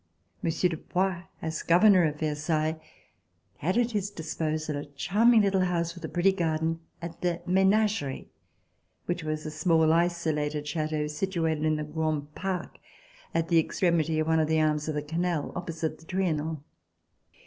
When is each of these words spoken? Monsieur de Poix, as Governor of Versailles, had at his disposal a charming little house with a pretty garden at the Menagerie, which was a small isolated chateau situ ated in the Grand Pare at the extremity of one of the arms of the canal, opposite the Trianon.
Monsieur 0.41 0.67
de 0.69 0.77
Poix, 0.77 1.25
as 1.43 1.61
Governor 1.61 2.05
of 2.05 2.19
Versailles, 2.19 2.81
had 3.57 3.77
at 3.77 3.91
his 3.91 4.09
disposal 4.09 4.77
a 4.77 4.85
charming 4.85 5.41
little 5.43 5.61
house 5.61 5.93
with 5.93 6.03
a 6.03 6.09
pretty 6.09 6.31
garden 6.31 6.79
at 7.03 7.21
the 7.21 7.39
Menagerie, 7.45 8.27
which 9.05 9.23
was 9.23 9.45
a 9.45 9.51
small 9.51 9.93
isolated 9.93 10.67
chateau 10.67 11.05
situ 11.05 11.45
ated 11.45 11.65
in 11.65 11.75
the 11.75 11.83
Grand 11.83 12.33
Pare 12.33 12.71
at 13.35 13.49
the 13.49 13.59
extremity 13.59 14.17
of 14.17 14.25
one 14.25 14.39
of 14.39 14.47
the 14.47 14.59
arms 14.59 14.87
of 14.87 14.95
the 14.95 15.03
canal, 15.03 15.53
opposite 15.55 15.99
the 15.99 16.05
Trianon. 16.05 16.63